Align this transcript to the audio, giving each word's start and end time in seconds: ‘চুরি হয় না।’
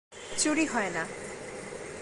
‘চুরি 0.37 0.65
হয় 0.65 0.89
না।’ 0.89 1.03